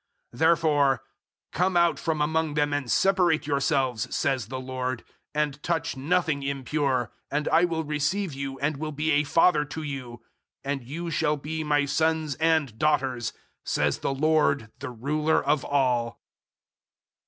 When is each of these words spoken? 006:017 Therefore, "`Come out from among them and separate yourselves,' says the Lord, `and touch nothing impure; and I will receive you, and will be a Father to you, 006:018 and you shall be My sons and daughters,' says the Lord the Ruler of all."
006:017 0.33 0.39
Therefore, 0.39 1.01
"`Come 1.53 1.77
out 1.77 1.99
from 1.99 2.21
among 2.21 2.55
them 2.55 2.73
and 2.73 2.89
separate 2.89 3.45
yourselves,' 3.45 4.15
says 4.15 4.47
the 4.47 4.59
Lord, 4.59 5.03
`and 5.35 5.61
touch 5.61 5.95
nothing 5.95 6.41
impure; 6.41 7.11
and 7.29 7.47
I 7.49 7.65
will 7.65 7.83
receive 7.83 8.33
you, 8.33 8.57
and 8.61 8.77
will 8.77 8.91
be 8.91 9.11
a 9.11 9.23
Father 9.23 9.63
to 9.65 9.83
you, 9.83 10.23
006:018 10.65 10.71
and 10.71 10.83
you 10.83 11.11
shall 11.11 11.37
be 11.37 11.63
My 11.63 11.85
sons 11.85 12.33
and 12.37 12.79
daughters,' 12.79 13.31
says 13.63 13.99
the 13.99 14.15
Lord 14.15 14.71
the 14.79 14.89
Ruler 14.89 15.39
of 15.45 15.63
all." 15.63 16.19